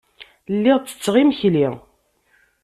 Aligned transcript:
Lliɣ 0.55 0.77
ttetteɣ 0.79 1.15
imekli. 1.21 1.67